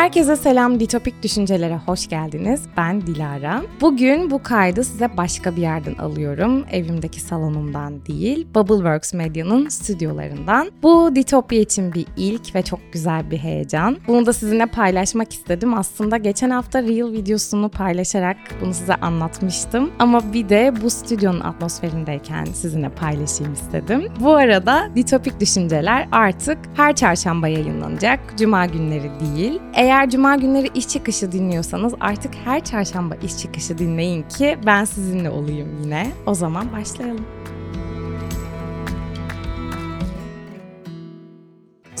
[0.00, 2.62] Herkese selam Ditopik Düşüncelere hoş geldiniz.
[2.76, 3.62] Ben Dilara.
[3.80, 6.64] Bugün bu kaydı size başka bir yerden alıyorum.
[6.70, 10.70] Evimdeki salonumdan değil, Bubbleworks Medya'nın stüdyolarından.
[10.82, 13.96] Bu Ditopya için bir ilk ve çok güzel bir heyecan.
[14.08, 15.74] Bunu da sizinle paylaşmak istedim.
[15.74, 19.90] Aslında geçen hafta Reel videosunu paylaşarak bunu size anlatmıştım.
[19.98, 24.04] Ama bir de bu stüdyonun atmosferindeyken sizinle paylaşayım istedim.
[24.20, 28.20] Bu arada Ditopik Düşünceler artık her çarşamba yayınlanacak.
[28.38, 29.60] Cuma günleri değil.
[29.74, 35.30] Eğer cuma günleri iş çıkışı dinliyorsanız artık her çarşamba iş çıkışı dinleyin ki ben sizinle
[35.30, 36.06] olayım yine.
[36.26, 37.26] O zaman başlayalım.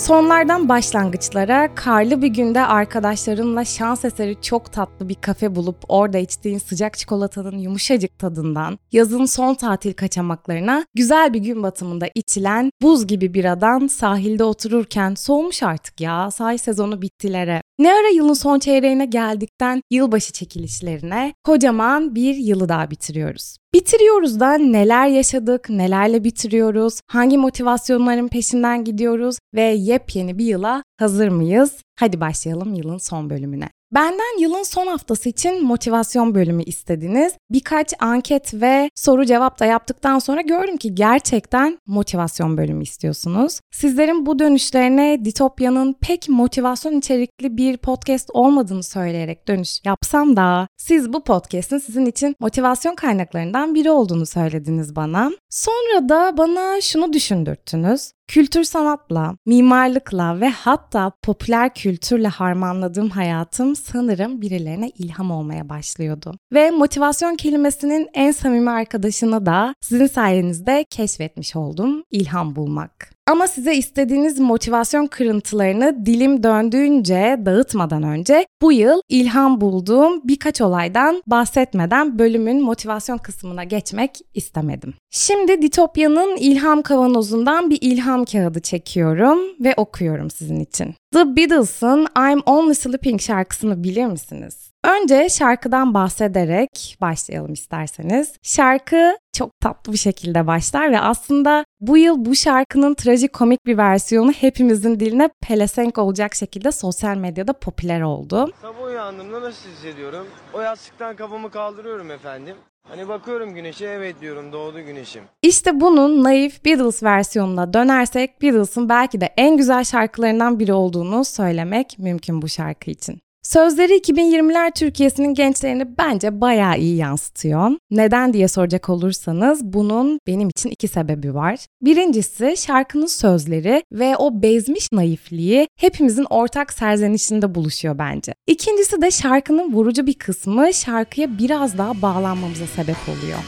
[0.00, 6.58] Sonlardan başlangıçlara karlı bir günde arkadaşlarınla şans eseri çok tatlı bir kafe bulup orada içtiğin
[6.58, 13.34] sıcak çikolatanın yumuşacık tadından, yazın son tatil kaçamaklarına, güzel bir gün batımında içilen buz gibi
[13.34, 17.62] biradan sahilde otururken soğumuş artık ya sahil sezonu bittilere.
[17.80, 23.56] Ne ara yılın son çeyreğine geldikten yılbaşı çekilişlerine kocaman bir yılı daha bitiriyoruz.
[23.74, 31.28] Bitiriyoruz da neler yaşadık, nelerle bitiriyoruz, hangi motivasyonların peşinden gidiyoruz ve yepyeni bir yıla hazır
[31.28, 31.82] mıyız?
[31.98, 33.68] Hadi başlayalım yılın son bölümüne.
[33.94, 37.32] Benden yılın son haftası için motivasyon bölümü istediniz.
[37.50, 43.60] Birkaç anket ve soru cevap da yaptıktan sonra gördüm ki gerçekten motivasyon bölümü istiyorsunuz.
[43.72, 51.12] Sizlerin bu dönüşlerine Ditopya'nın pek motivasyon içerikli bir podcast olmadığını söyleyerek dönüş yapsam da siz
[51.12, 55.30] bu podcast'in sizin için motivasyon kaynaklarından biri olduğunu söylediniz bana.
[55.50, 58.12] Sonra da bana şunu düşündürttünüz.
[58.30, 66.34] Kültür sanatla, mimarlıkla ve hatta popüler kültürle harmanladığım hayatım sanırım birilerine ilham olmaya başlıyordu.
[66.52, 73.19] Ve motivasyon kelimesinin en samimi arkadaşını da sizin sayenizde keşfetmiş oldum, ilham bulmak.
[73.30, 81.22] Ama size istediğiniz motivasyon kırıntılarını dilim döndüğünce dağıtmadan önce bu yıl ilham bulduğum birkaç olaydan
[81.26, 84.94] bahsetmeden bölümün motivasyon kısmına geçmek istemedim.
[85.10, 90.94] Şimdi Ditopya'nın ilham kavanozundan bir ilham kağıdı çekiyorum ve okuyorum sizin için.
[91.12, 94.69] The Beatles'ın I'm Only Sleeping şarkısını bilir misiniz?
[94.90, 98.32] Önce şarkıdan bahsederek başlayalım isterseniz.
[98.42, 104.32] Şarkı çok tatlı bir şekilde başlar ve aslında bu yıl bu şarkının trajikomik bir versiyonu
[104.32, 108.52] hepimizin diline pelesenk olacak şekilde sosyal medyada popüler oldu.
[108.62, 110.26] Sabah uyandığımda nasıl hissediyorum?
[110.52, 112.56] O yastıktan kafamı kaldırıyorum efendim.
[112.88, 115.22] Hani bakıyorum güneşe evet diyorum doğdu güneşim.
[115.42, 121.98] İşte bunun naif Beatles versiyonuna dönersek Beatles'ın belki de en güzel şarkılarından biri olduğunu söylemek
[121.98, 123.20] mümkün bu şarkı için.
[123.52, 127.70] Sözleri 2020'ler Türkiye'sinin gençlerini bence bayağı iyi yansıtıyor.
[127.90, 131.66] Neden diye soracak olursanız bunun benim için iki sebebi var.
[131.82, 138.34] Birincisi şarkının sözleri ve o bezmiş naifliği hepimizin ortak serzenişinde buluşuyor bence.
[138.46, 143.38] İkincisi de şarkının vurucu bir kısmı şarkıya biraz daha bağlanmamıza sebep oluyor.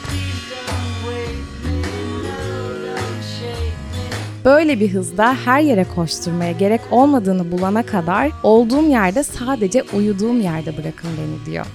[4.45, 10.77] Böyle bir hızda her yere koşturmaya gerek olmadığını bulana kadar olduğum yerde sadece uyuduğum yerde
[10.77, 11.67] bırakın beni diyor.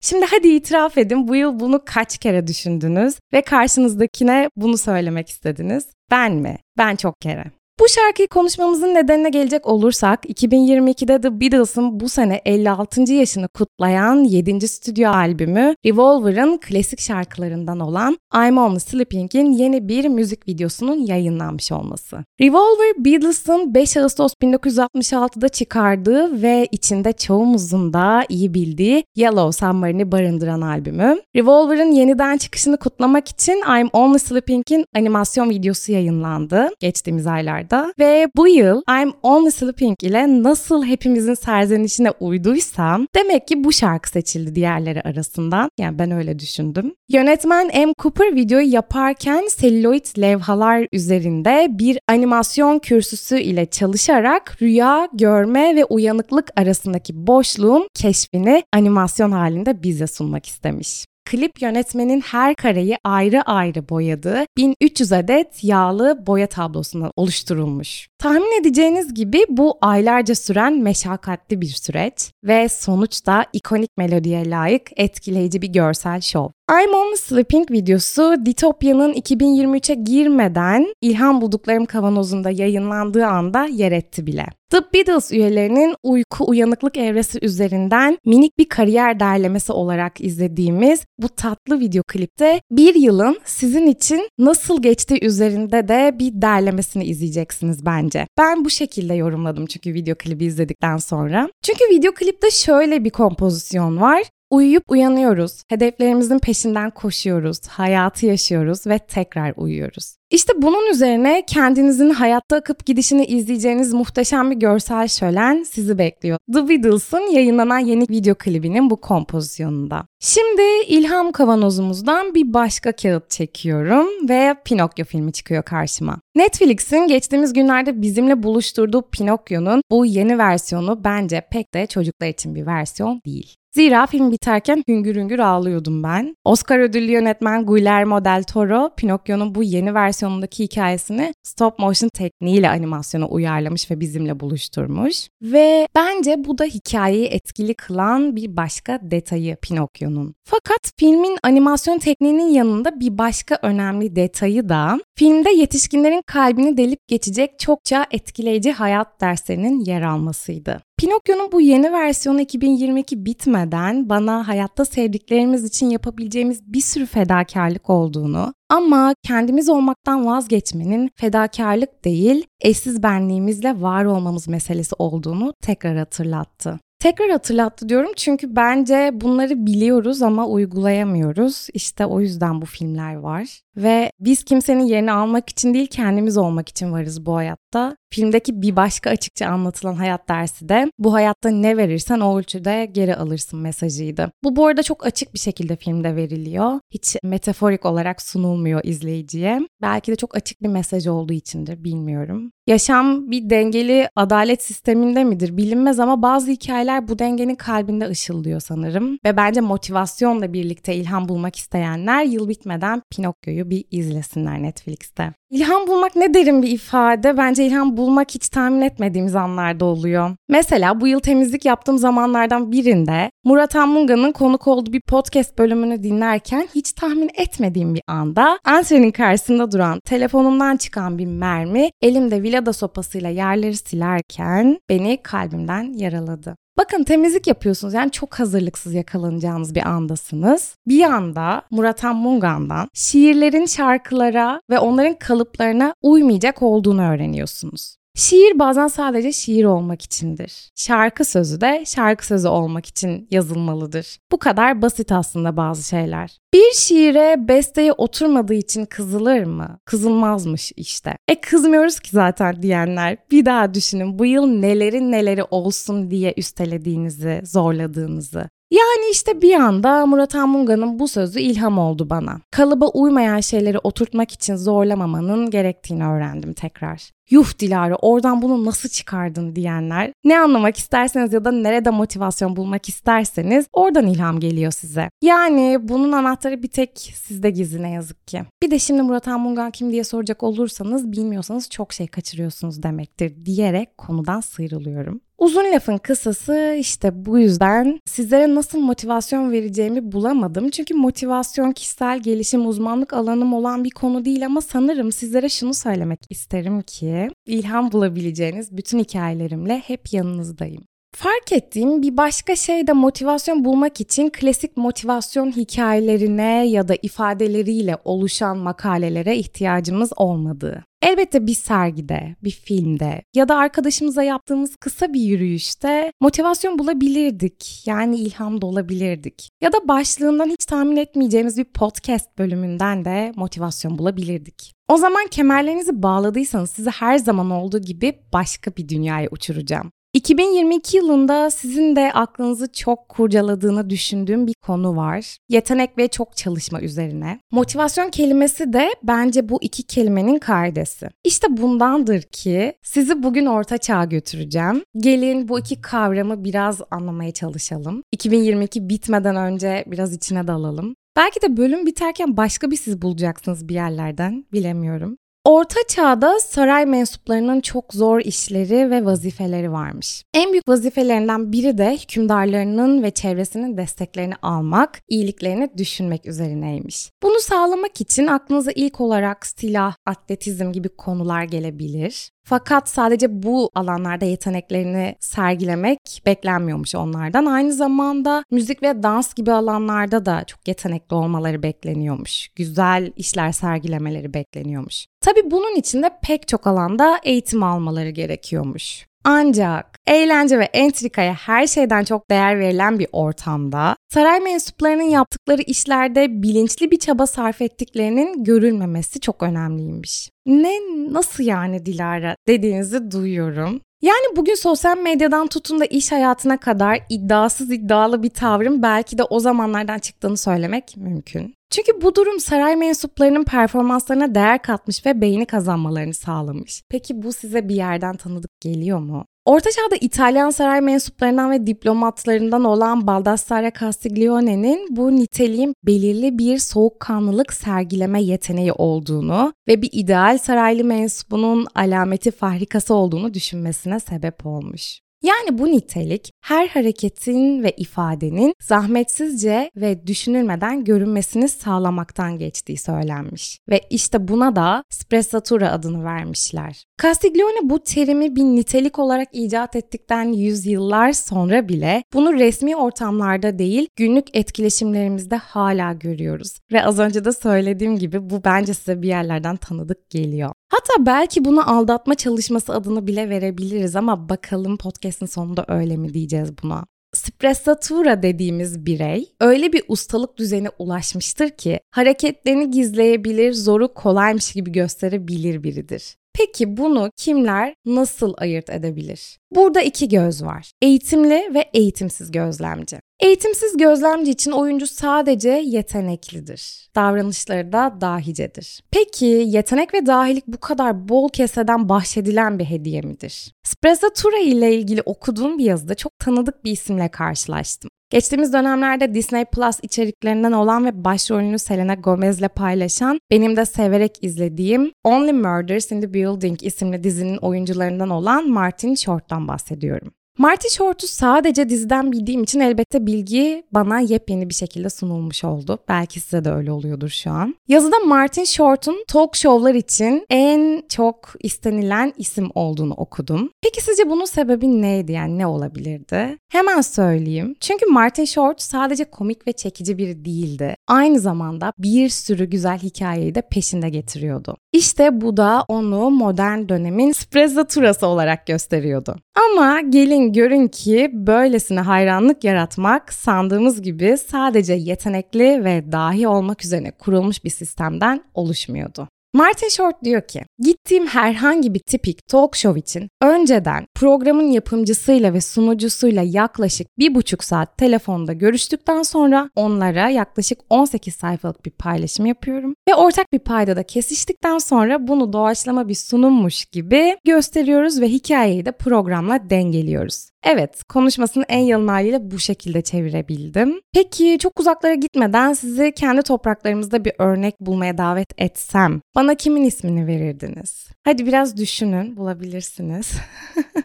[0.00, 5.86] Şimdi hadi itiraf edin bu yıl bunu kaç kere düşündünüz ve karşınızdakine bunu söylemek istediniz?
[6.10, 6.58] Ben mi?
[6.78, 7.44] Ben çok kere.
[7.80, 13.12] Bu şarkıyı konuşmamızın nedenine gelecek olursak 2022'de The Beatles'ın bu sene 56.
[13.12, 14.68] yaşını kutlayan 7.
[14.68, 22.24] stüdyo albümü Revolver'ın klasik şarkılarından olan I'm Only Sleeping'in yeni bir müzik videosunun yayınlanmış olması.
[22.40, 30.60] Revolver, Beatles'ın 5 Ağustos 1966'da çıkardığı ve içinde çoğumuzun da iyi bildiği Yellow Submarine'i barındıran
[30.60, 31.18] albümü.
[31.36, 38.28] Revolver'ın yeniden çıkışını kutlamak için I'm Only Sleeping'in animasyon videosu yayınlandı geçtiğimiz aylarda aylarda ve
[38.36, 44.54] bu yıl I'm Only Sleeping ile nasıl hepimizin serzenişine uyduysam demek ki bu şarkı seçildi
[44.54, 45.70] diğerleri arasından.
[45.78, 46.94] Yani ben öyle düşündüm.
[47.08, 47.92] Yönetmen M.
[47.98, 56.50] Cooper videoyu yaparken selüloid levhalar üzerinde bir animasyon kürsüsü ile çalışarak rüya, görme ve uyanıklık
[56.56, 64.44] arasındaki boşluğun keşfini animasyon halinde bize sunmak istemiş klip yönetmenin her kareyi ayrı ayrı boyadığı
[64.56, 68.08] 1300 adet yağlı boya tablosundan oluşturulmuş.
[68.18, 75.62] Tahmin edeceğiniz gibi bu aylarca süren meşakkatli bir süreç ve sonuçta ikonik melodiye layık etkileyici
[75.62, 76.48] bir görsel şov.
[76.70, 84.46] I'm Only Sleeping videosu Ditopya'nın 2023'e girmeden ilham bulduklarım kavanozunda yayınlandığı anda yer etti bile.
[84.70, 91.80] The Beatles üyelerinin uyku uyanıklık evresi üzerinden minik bir kariyer derlemesi olarak izlediğimiz bu tatlı
[91.80, 98.26] video klipte bir yılın sizin için nasıl geçtiği üzerinde de bir derlemesini izleyeceksiniz bence.
[98.38, 101.48] Ben bu şekilde yorumladım çünkü video klibi izledikten sonra.
[101.62, 104.22] Çünkü video klipte şöyle bir kompozisyon var.
[104.56, 110.16] Uyuyup uyanıyoruz, hedeflerimizin peşinden koşuyoruz, hayatı yaşıyoruz ve tekrar uyuyoruz.
[110.30, 116.38] İşte bunun üzerine kendinizin hayatta akıp gidişini izleyeceğiniz muhteşem bir görsel şölen sizi bekliyor.
[116.52, 120.06] The Beatles'ın yayınlanan yeni video klibinin bu kompozisyonunda.
[120.20, 126.18] Şimdi ilham kavanozumuzdan bir başka kağıt çekiyorum ve Pinokyo filmi çıkıyor karşıma.
[126.36, 132.66] Netflix'in geçtiğimiz günlerde bizimle buluşturduğu Pinokyo'nun bu yeni versiyonu bence pek de çocuklar için bir
[132.66, 133.56] versiyon değil.
[133.76, 136.36] Zira film biterken hüngür hüngür ağlıyordum ben.
[136.44, 143.28] Oscar ödüllü yönetmen Guillermo del Toro, Pinokyo'nun bu yeni versiyonundaki hikayesini stop motion tekniğiyle animasyona
[143.28, 145.28] uyarlamış ve bizimle buluşturmuş.
[145.42, 150.34] Ve bence bu da hikayeyi etkili kılan bir başka detayı Pinokyo'nun.
[150.44, 157.58] Fakat filmin animasyon tekniğinin yanında bir başka önemli detayı da filmde yetişkinlerin kalbini delip geçecek
[157.58, 160.80] çokça etkileyici hayat derslerinin yer almasıydı.
[160.98, 168.54] Pinokyo'nun bu yeni versiyonu 2022 bitmeden bana hayatta sevdiklerimiz için yapabileceğimiz bir sürü fedakarlık olduğunu
[168.68, 176.78] ama kendimiz olmaktan vazgeçmenin fedakarlık değil, eşsiz benliğimizle var olmamız meselesi olduğunu tekrar hatırlattı.
[176.98, 181.68] Tekrar hatırlattı diyorum çünkü bence bunları biliyoruz ama uygulayamıyoruz.
[181.74, 183.60] İşte o yüzden bu filmler var.
[183.76, 187.96] Ve biz kimsenin yerini almak için değil kendimiz olmak için varız bu hayatta.
[188.10, 193.16] Filmdeki bir başka açıkça anlatılan hayat dersi de bu hayatta ne verirsen o ölçüde geri
[193.16, 194.32] alırsın mesajıydı.
[194.44, 196.80] Bu bu arada çok açık bir şekilde filmde veriliyor.
[196.90, 199.60] Hiç metaforik olarak sunulmuyor izleyiciye.
[199.82, 202.52] Belki de çok açık bir mesaj olduğu içindir bilmiyorum.
[202.66, 209.18] Yaşam bir dengeli adalet sisteminde midir bilinmez ama bazı hikayeler bu dengenin kalbinde ışıldıyor sanırım.
[209.24, 215.32] Ve bence motivasyonla birlikte ilham bulmak isteyenler yıl bitmeden Pinokyo'yu bir izlesinler Netflix'te.
[215.50, 217.36] İlham bulmak ne derin bir ifade.
[217.36, 220.30] Bence ilham bulmak hiç tahmin etmediğimiz anlarda oluyor.
[220.48, 226.68] Mesela bu yıl temizlik yaptığım zamanlardan birinde Murat Anmunga'nın konuk olduğu bir podcast bölümünü dinlerken
[226.74, 233.30] hiç tahmin etmediğim bir anda antrenin karşısında duran telefonumdan çıkan bir mermi elimde vilada sopasıyla
[233.30, 236.56] yerleri silerken beni kalbimden yaraladı.
[236.78, 240.76] Bakın temizlik yapıyorsunuz yani çok hazırlıksız yakalanacağınız bir andasınız.
[240.86, 247.96] Bir anda Murat Mungan'dan şiirlerin şarkılara ve onların kalıplarına uymayacak olduğunu öğreniyorsunuz.
[248.16, 250.70] Şiir bazen sadece şiir olmak içindir.
[250.74, 254.18] Şarkı sözü de şarkı sözü olmak için yazılmalıdır.
[254.32, 256.38] Bu kadar basit aslında bazı şeyler.
[256.54, 259.78] Bir şiire besteye oturmadığı için kızılır mı?
[259.84, 261.16] Kızılmazmış işte.
[261.28, 263.16] E kızmıyoruz ki zaten diyenler.
[263.30, 268.48] Bir daha düşünün bu yıl nelerin neleri olsun diye üstelediğinizi, zorladığınızı.
[268.70, 272.40] Yani işte bir anda Murat Anmunga'nın bu sözü ilham oldu bana.
[272.50, 277.10] Kalıba uymayan şeyleri oturtmak için zorlamamanın gerektiğini öğrendim tekrar.
[277.30, 280.12] Yuh Dilara oradan bunu nasıl çıkardın diyenler.
[280.24, 285.08] Ne anlamak isterseniz ya da nerede motivasyon bulmak isterseniz oradan ilham geliyor size.
[285.22, 288.42] Yani bunun anahtarı bir tek sizde gizli ne yazık ki.
[288.62, 293.98] Bir de şimdi Murat Anmungan kim diye soracak olursanız bilmiyorsanız çok şey kaçırıyorsunuz demektir diyerek
[293.98, 295.20] konudan sıyrılıyorum.
[295.38, 300.70] Uzun lafın kısası işte bu yüzden sizlere nasıl motivasyon vereceğimi bulamadım.
[300.70, 306.20] Çünkü motivasyon kişisel gelişim uzmanlık alanım olan bir konu değil ama sanırım sizlere şunu söylemek
[306.30, 310.82] isterim ki ilham bulabileceğiniz bütün hikayelerimle hep yanınızdayım.
[311.16, 317.96] Fark ettiğim bir başka şey de motivasyon bulmak için klasik motivasyon hikayelerine ya da ifadeleriyle
[318.04, 320.84] oluşan makalelere ihtiyacımız olmadığı.
[321.06, 327.82] Elbette bir sergide, bir filmde ya da arkadaşımıza yaptığımız kısa bir yürüyüşte motivasyon bulabilirdik.
[327.86, 329.48] Yani ilham da olabilirdik.
[329.60, 334.72] Ya da başlığından hiç tahmin etmeyeceğimiz bir podcast bölümünden de motivasyon bulabilirdik.
[334.88, 339.90] O zaman kemerlerinizi bağladıysanız sizi her zaman olduğu gibi başka bir dünyaya uçuracağım.
[340.16, 345.36] 2022 yılında sizin de aklınızı çok kurcaladığını düşündüğüm bir konu var.
[345.48, 347.40] Yetenek ve çok çalışma üzerine.
[347.50, 351.08] Motivasyon kelimesi de bence bu iki kelimenin kaidesi.
[351.24, 354.82] İşte bundandır ki sizi bugün orta çağa götüreceğim.
[354.96, 358.02] Gelin bu iki kavramı biraz anlamaya çalışalım.
[358.12, 360.94] 2022 bitmeden önce biraz içine dalalım.
[361.16, 365.16] Belki de bölüm biterken başka bir siz bulacaksınız bir yerlerden, bilemiyorum.
[365.46, 370.22] Orta çağda saray mensuplarının çok zor işleri ve vazifeleri varmış.
[370.34, 377.10] En büyük vazifelerinden biri de hükümdarlarının ve çevresinin desteklerini almak, iyiliklerini düşünmek üzerineymiş.
[377.22, 382.30] Bunu sağlamak için aklınıza ilk olarak silah, atletizm gibi konular gelebilir.
[382.48, 387.46] Fakat sadece bu alanlarda yeteneklerini sergilemek beklenmiyormuş onlardan.
[387.46, 392.48] Aynı zamanda müzik ve dans gibi alanlarda da çok yetenekli olmaları bekleniyormuş.
[392.56, 395.06] Güzel işler sergilemeleri bekleniyormuş.
[395.20, 399.06] Tabii bunun için de pek çok alanda eğitim almaları gerekiyormuş.
[399.28, 406.42] Ancak eğlence ve entrikaya her şeyden çok değer verilen bir ortamda saray mensuplarının yaptıkları işlerde
[406.42, 410.30] bilinçli bir çaba sarf ettiklerinin görülmemesi çok önemliymiş.
[410.46, 410.78] Ne
[411.12, 413.80] nasıl yani Dilara dediğinizi duyuyorum.
[414.06, 419.22] Yani bugün sosyal medyadan tutun da iş hayatına kadar iddiasız iddialı bir tavrın belki de
[419.22, 421.54] o zamanlardan çıktığını söylemek mümkün.
[421.70, 426.82] Çünkü bu durum saray mensuplarının performanslarına değer katmış ve beğeni kazanmalarını sağlamış.
[426.88, 429.26] Peki bu size bir yerden tanıdık geliyor mu?
[429.46, 437.52] Orta Çağ'da İtalyan saray mensuplarından ve diplomatlarından olan Baldassare Castiglione'nin bu niteliğin belirli bir soğukkanlılık
[437.52, 445.05] sergileme yeteneği olduğunu ve bir ideal saraylı mensubunun alameti fahrikası olduğunu düşünmesine sebep olmuş.
[445.26, 453.58] Yani bu nitelik her hareketin ve ifadenin zahmetsizce ve düşünülmeden görünmesini sağlamaktan geçtiği söylenmiş.
[453.68, 456.84] Ve işte buna da sprezzatura adını vermişler.
[457.02, 463.88] Castiglione bu terimi bir nitelik olarak icat ettikten yüzyıllar sonra bile bunu resmi ortamlarda değil
[463.96, 466.58] günlük etkileşimlerimizde hala görüyoruz.
[466.72, 470.52] Ve az önce de söylediğim gibi bu bence size bir yerlerden tanıdık geliyor.
[470.68, 476.50] Hatta belki bunu aldatma çalışması adını bile verebiliriz ama bakalım podcast'in sonunda öyle mi diyeceğiz
[476.62, 476.86] buna.
[477.14, 485.62] Sprezzatura dediğimiz birey öyle bir ustalık düzeni ulaşmıştır ki hareketlerini gizleyebilir, zoru kolaymış gibi gösterebilir
[485.62, 486.16] biridir.
[486.38, 489.38] Peki bunu kimler nasıl ayırt edebilir?
[489.50, 490.70] Burada iki göz var.
[490.82, 493.00] Eğitimli ve eğitimsiz gözlemci.
[493.20, 496.88] Eğitimsiz gözlemci için oyuncu sadece yeteneklidir.
[496.94, 498.80] Davranışları da dahicedir.
[498.90, 503.52] Peki yetenek ve dahilik bu kadar bol keseden bahşedilen bir hediye midir?
[503.62, 507.90] Sprezzatura ile ilgili okuduğum bir yazıda çok tanıdık bir isimle karşılaştım.
[508.10, 514.92] Geçtiğimiz dönemlerde Disney Plus içeriklerinden olan ve başrolünü Selena Gomez'le paylaşan, benim de severek izlediğim
[515.04, 520.12] Only Murders in the Building isimli dizinin oyuncularından olan Martin Short'tan bahsediyorum.
[520.38, 525.78] Marty Short'u sadece diziden bildiğim için elbette bilgi bana yepyeni bir şekilde sunulmuş oldu.
[525.88, 527.54] Belki size de öyle oluyordur şu an.
[527.68, 533.50] Yazıda Martin Short'un talk show'lar için en çok istenilen isim olduğunu okudum.
[533.62, 536.38] Peki sizce bunun sebebi neydi yani ne olabilirdi?
[536.48, 537.56] Hemen söyleyeyim.
[537.60, 540.74] Çünkü Martin Short sadece komik ve çekici biri değildi.
[540.88, 544.56] Aynı zamanda bir sürü güzel hikayeyi de peşinde getiriyordu.
[544.72, 549.16] İşte bu da onu modern dönemin sprezzaturası olarak gösteriyordu.
[549.54, 556.90] Ama gelin görün ki böylesine hayranlık yaratmak sandığımız gibi sadece yetenekli ve dahi olmak üzerine
[556.90, 559.08] kurulmuş bir sistemden oluşmuyordu.
[559.36, 565.40] Martin Short diyor ki, gittiğim herhangi bir tipik talk show için önceden programın yapımcısıyla ve
[565.40, 572.74] sunucusuyla yaklaşık bir buçuk saat telefonda görüştükten sonra onlara yaklaşık 18 sayfalık bir paylaşım yapıyorum.
[572.88, 578.66] Ve ortak bir payda da kesiştikten sonra bunu doğaçlama bir sunummuş gibi gösteriyoruz ve hikayeyi
[578.66, 580.28] de programla dengeliyoruz.
[580.48, 583.80] Evet, konuşmasını en yalın haliyle bu şekilde çevirebildim.
[583.94, 590.06] Peki çok uzaklara gitmeden sizi kendi topraklarımızda bir örnek bulmaya davet etsem bana kimin ismini
[590.06, 590.88] verirdiniz?
[591.04, 593.12] Hadi biraz düşünün, bulabilirsiniz.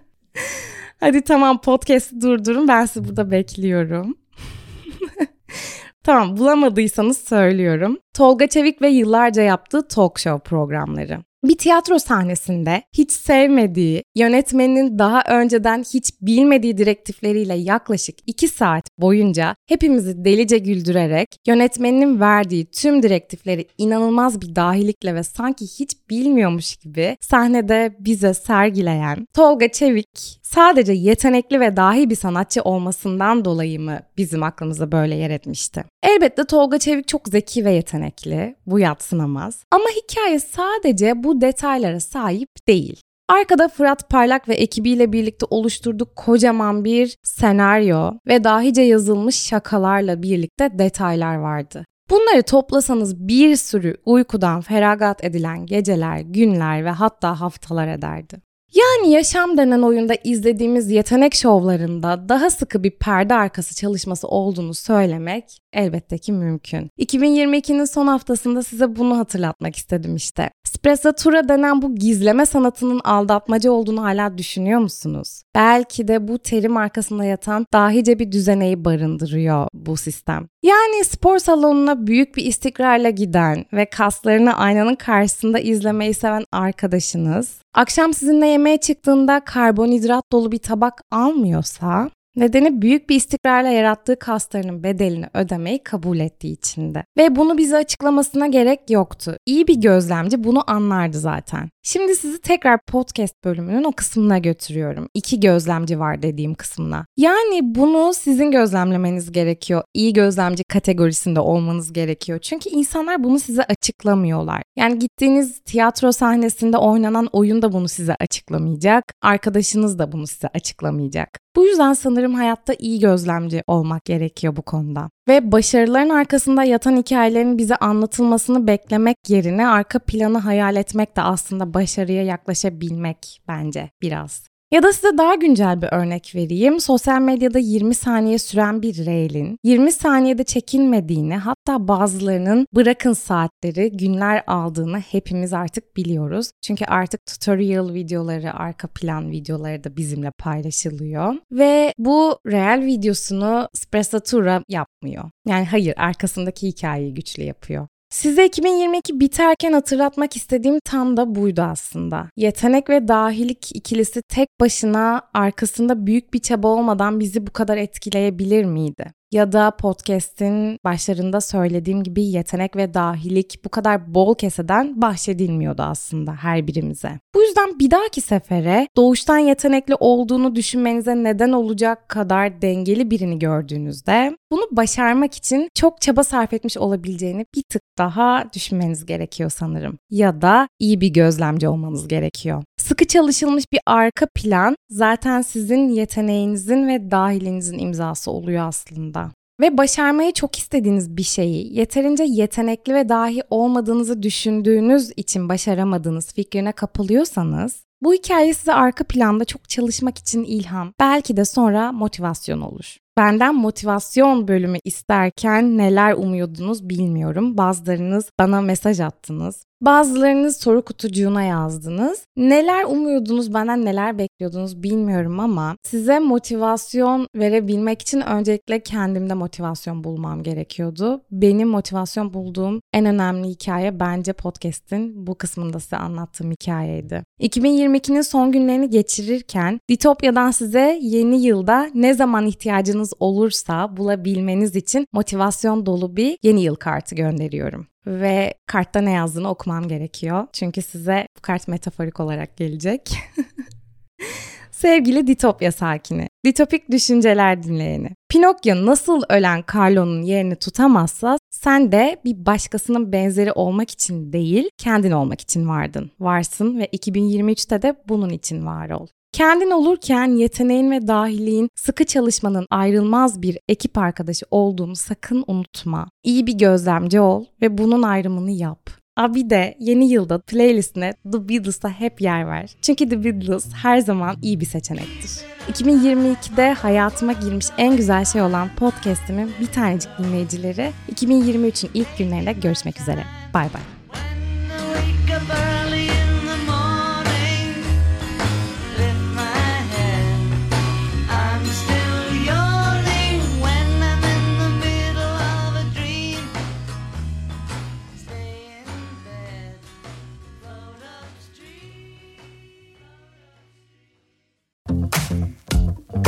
[1.00, 4.18] Hadi tamam podcast'i durdurun ben sizi burada bekliyorum.
[6.04, 7.98] Tamam bulamadıysanız söylüyorum.
[8.14, 11.20] Tolga Çevik ve yıllarca yaptığı talk show programları.
[11.44, 19.56] Bir tiyatro sahnesinde hiç sevmediği, yönetmenin daha önceden hiç bilmediği direktifleriyle yaklaşık 2 saat boyunca
[19.68, 27.18] hepimizi delice güldürerek yönetmenin verdiği tüm direktifleri inanılmaz bir dahilikle ve sanki hiç bilmiyormuş gibi
[27.22, 34.44] sahnede bize sergileyen Tolga Çevik sadece yetenekli ve dahi bir sanatçı olmasından dolayı mı bizim
[34.44, 35.84] aklımıza böyle yer etmişti?
[36.04, 39.64] Elbette Tolga Çevik çok zeki ve yetenekli, bu yatsınamaz.
[39.72, 43.02] Ama hikaye sadece bu detaylara sahip değil.
[43.30, 50.80] Arkada Fırat Parlak ve ekibiyle birlikte oluşturduk kocaman bir senaryo ve dahice yazılmış şakalarla birlikte
[50.80, 51.86] detaylar vardı.
[52.12, 58.42] Bunları toplasanız bir sürü uykudan feragat edilen geceler, günler ve hatta haftalar ederdi.
[58.74, 65.58] Yani yaşam denen oyunda izlediğimiz yetenek şovlarında daha sıkı bir perde arkası çalışması olduğunu söylemek
[65.74, 66.90] elbette ki mümkün.
[67.00, 70.50] 2022'nin son haftasında size bunu hatırlatmak istedim işte.
[70.82, 75.42] Sprezzatura denen bu gizleme sanatının aldatmaca olduğunu hala düşünüyor musunuz?
[75.56, 80.48] Belki de bu terim arkasında yatan dahice bir düzeneyi barındırıyor bu sistem.
[80.64, 88.14] Yani spor salonuna büyük bir istikrarla giden ve kaslarını aynanın karşısında izlemeyi seven arkadaşınız, akşam
[88.14, 95.26] sizinle yemeğe çıktığında karbonhidrat dolu bir tabak almıyorsa Nedeni büyük bir istikrarla yarattığı kaslarının bedelini
[95.34, 97.04] ödemeyi kabul ettiği içindi.
[97.18, 99.38] Ve bunu bize açıklamasına gerek yoktu.
[99.46, 101.70] İyi bir gözlemci bunu anlardı zaten.
[101.84, 105.08] Şimdi sizi tekrar podcast bölümünün o kısmına götürüyorum.
[105.14, 107.06] İki gözlemci var dediğim kısmına.
[107.18, 109.84] Yani bunu sizin gözlemlemeniz gerekiyor.
[109.94, 112.40] İyi gözlemci kategorisinde olmanız gerekiyor.
[112.40, 114.62] Çünkü insanlar bunu size açıklamıyorlar.
[114.76, 119.04] Yani gittiğiniz tiyatro sahnesinde oynanan oyun da bunu size açıklamayacak.
[119.22, 121.40] Arkadaşınız da bunu size açıklamayacak.
[121.56, 125.10] Bu yüzden sanırım hayatta iyi gözlemci olmak gerekiyor bu konuda.
[125.28, 131.74] Ve başarıların arkasında yatan hikayelerin bize anlatılmasını beklemek yerine arka planı hayal etmek de aslında
[131.74, 134.51] başarıya yaklaşabilmek bence biraz.
[134.72, 136.80] Ya da size daha güncel bir örnek vereyim.
[136.80, 144.44] Sosyal medyada 20 saniye süren bir reelin 20 saniyede çekilmediğini hatta bazılarının bırakın saatleri günler
[144.48, 146.52] aldığını hepimiz artık biliyoruz.
[146.62, 151.36] Çünkü artık tutorial videoları, arka plan videoları da bizimle paylaşılıyor.
[151.52, 155.24] Ve bu reel videosunu Sprezzatura yapmıyor.
[155.48, 157.88] Yani hayır arkasındaki hikayeyi güçlü yapıyor.
[158.12, 162.30] Size 2022 biterken hatırlatmak istediğim tam da buydu aslında.
[162.38, 168.66] Yetenek ve dahilik ikilisi tek başına arkasında büyük bir çaba olmadan bizi bu kadar etkileyebilir
[168.66, 169.14] miydi?
[169.32, 176.34] Ya da podcast'in başlarında söylediğim gibi yetenek ve dahilik bu kadar bol keseden bahşedilmiyordu aslında
[176.34, 177.20] her birimize.
[177.36, 184.38] Bu yüzden bir dahaki sefere doğuştan yetenekli olduğunu düşünmenize neden olacak kadar dengeli birini gördüğünüzde
[184.52, 189.98] bunu başarmak için çok çaba sarf etmiş olabileceğini bir tık daha düşünmeniz gerekiyor sanırım.
[190.10, 192.64] Ya da iyi bir gözlemci olmanız gerekiyor.
[192.78, 199.21] Sıkı çalışılmış bir arka plan zaten sizin yeteneğinizin ve dahilinizin imzası oluyor aslında.
[199.62, 206.72] Ve başarmayı çok istediğiniz bir şeyi yeterince yetenekli ve dahi olmadığınızı düşündüğünüz için başaramadığınız fikrine
[206.72, 212.98] kapılıyorsanız bu hikaye size arka planda çok çalışmak için ilham, belki de sonra motivasyon olur.
[213.18, 217.58] Benden motivasyon bölümü isterken neler umuyordunuz bilmiyorum.
[217.58, 219.66] Bazılarınız bana mesaj attınız.
[219.82, 222.26] Bazılarınız soru kutucuğuna yazdınız.
[222.38, 230.44] Neler umuyordunuz, benden neler bekliyordunuz bilmiyorum ama size motivasyon verebilmek için öncelikle kendimde motivasyon bulmam
[230.44, 231.22] gerekiyordu.
[231.32, 237.24] Benim motivasyon bulduğum en önemli hikaye bence podcast'in bu kısmında size anlattığım hikayeydi.
[237.40, 245.86] 2022'nin son günlerini geçirirken Ditopya'dan size yeni yılda ne zaman ihtiyacınız olursa bulabilmeniz için motivasyon
[245.86, 250.48] dolu bir yeni yıl kartı gönderiyorum ve kartta ne yazdığını okumam gerekiyor.
[250.54, 253.12] Çünkü size bu kart metaforik olarak gelecek.
[254.72, 258.10] Sevgili Ditopya sakini, ditopik düşünceler dinleyeni.
[258.30, 265.12] Pinokyo nasıl ölen Carlo'nun yerini tutamazsa sen de bir başkasının benzeri olmak için değil, kendin
[265.12, 266.12] olmak için vardın.
[266.20, 269.08] Varsın ve 2023'te de bunun için var ol.
[269.34, 276.10] Kendin olurken yeteneğin ve dahiliğin sıkı çalışmanın ayrılmaz bir ekip arkadaşı olduğunu sakın unutma.
[276.24, 278.90] İyi bir gözlemci ol ve bunun ayrımını yap.
[279.18, 282.76] Abi de yeni yılda playlistine The Beatles'a hep yer ver.
[282.82, 285.32] Çünkü The Beatles her zaman iyi bir seçenektir.
[285.72, 293.02] 2022'de hayatıma girmiş en güzel şey olan podcast'imin bir tanecik dinleyicileri 2023'ün ilk günlerinde görüşmek
[293.02, 293.24] üzere.
[293.54, 294.01] Bay bay.